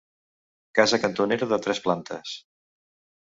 Casa 0.79 0.99
cantonera 1.03 1.49
de 1.53 1.61
tres 1.67 1.81
plantes. 1.87 2.33